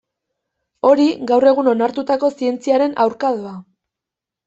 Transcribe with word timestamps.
Hori, 0.91 1.05
gaur 1.33 1.47
egun 1.53 1.71
onartutako 1.75 2.33
zientziaren 2.43 3.01
aurka 3.07 3.35
doa. 3.41 3.57